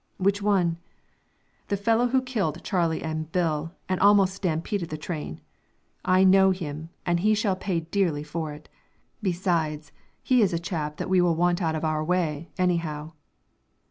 [0.17, 0.79] "Which one?"
[1.67, 5.41] "The fellow who killed Charlie and Bill, and almost stampeded the train.
[6.03, 8.67] I know him, and he shall pay dearly for it.
[9.21, 9.91] Besides,
[10.23, 13.11] he is a chap that we want out of our way, anyhow."